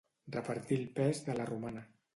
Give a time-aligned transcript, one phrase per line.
[0.35, 1.89] Repartir el pes de la romana.